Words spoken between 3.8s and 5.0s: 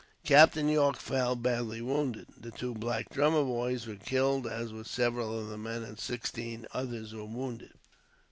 were killed, as were